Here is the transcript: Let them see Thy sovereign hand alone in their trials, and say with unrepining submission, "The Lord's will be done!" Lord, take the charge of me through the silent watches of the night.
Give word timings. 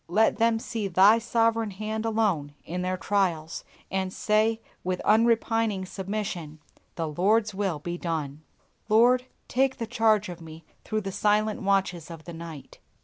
Let 0.07 0.37
them 0.37 0.57
see 0.57 0.87
Thy 0.87 1.19
sovereign 1.19 1.69
hand 1.69 2.07
alone 2.07 2.55
in 2.65 2.81
their 2.81 2.97
trials, 2.97 3.63
and 3.91 4.11
say 4.11 4.59
with 4.83 4.99
unrepining 5.05 5.85
submission, 5.85 6.57
"The 6.95 7.07
Lord's 7.07 7.53
will 7.53 7.77
be 7.77 7.99
done!" 7.99 8.41
Lord, 8.89 9.27
take 9.47 9.77
the 9.77 9.85
charge 9.85 10.27
of 10.27 10.41
me 10.41 10.65
through 10.83 11.01
the 11.01 11.11
silent 11.11 11.61
watches 11.61 12.09
of 12.09 12.23
the 12.25 12.33
night. 12.33 12.79